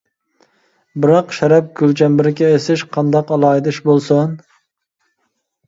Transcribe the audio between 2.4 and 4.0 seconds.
ئېسىش قانداق ئالاھىدە ئىش